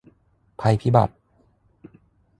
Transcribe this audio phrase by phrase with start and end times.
[0.59, 1.15] ภัยพิบัติ